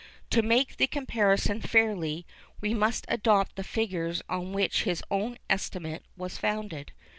To 0.31 0.41
make 0.41 0.77
the 0.77 0.87
comparison 0.87 1.61
fairly 1.61 2.25
we 2.59 2.73
must 2.73 3.05
adopt 3.07 3.55
the 3.55 3.63
figures 3.63 4.23
on 4.27 4.51
which 4.51 4.81
his 4.81 5.03
own 5.11 5.37
estimate 5.47 6.03
was 6.17 6.39
founded. 6.39 6.91